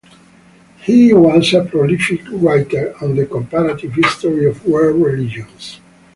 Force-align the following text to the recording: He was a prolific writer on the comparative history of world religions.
He 0.83 1.13
was 1.13 1.53
a 1.53 1.63
prolific 1.63 2.21
writer 2.31 2.95
on 3.03 3.15
the 3.15 3.27
comparative 3.27 3.93
history 3.93 4.47
of 4.47 4.65
world 4.65 4.99
religions. 4.99 5.79